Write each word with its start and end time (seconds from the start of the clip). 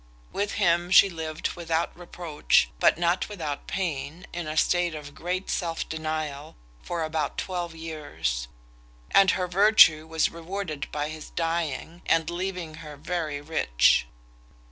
With 0.33 0.53
him 0.53 0.89
she 0.89 1.11
lived 1.11 1.49
without 1.49 1.95
reproach, 1.95 2.71
but 2.79 2.97
not 2.97 3.29
without 3.29 3.67
pain, 3.67 4.25
in 4.33 4.47
a 4.47 4.57
state 4.57 4.95
of 4.95 5.13
great 5.13 5.47
self 5.47 5.87
denial, 5.87 6.55
for 6.81 7.03
about 7.03 7.37
twelve 7.37 7.75
years; 7.75 8.47
and 9.11 9.29
her 9.29 9.47
virtue 9.47 10.07
was 10.07 10.31
rewarded 10.31 10.87
by 10.91 11.09
his 11.09 11.29
dying 11.29 12.01
and 12.07 12.31
leaving 12.31 12.77
her 12.81 12.97
very 12.97 13.41
rich. 13.41 14.07